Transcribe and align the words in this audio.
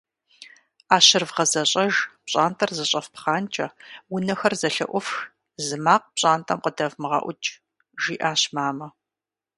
«ӏэщыр 0.89 1.23
вгъэзэщӏэж, 1.29 1.93
пщӏантӏэр 2.25 2.71
зэщӏэфпхъанкӏэ, 2.77 3.67
унэхэр 4.13 4.53
зэлъыӏуфх, 4.59 5.15
зы 5.65 5.77
макъ 5.83 6.07
пщӏантӏэм 6.13 6.59
къыдэвмыгъэӏук»,- 6.63 7.41
жиӏащ 8.01 8.41
мамэ. 8.55 8.87